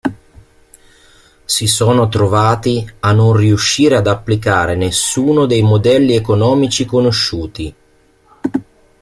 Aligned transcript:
Si 1.45 1.67
sono 1.67 2.07
trovati 2.09 2.91
a 3.01 3.11
non 3.11 3.35
riuscire 3.35 3.97
ad 3.97 4.07
applicare 4.07 4.75
nessuno 4.75 5.45
dei 5.45 5.61
modelli 5.61 6.15
economici 6.15 6.85
conosciuti. 6.85 7.75